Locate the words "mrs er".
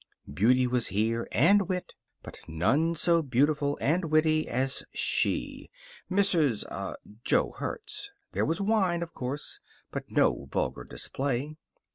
6.09-6.95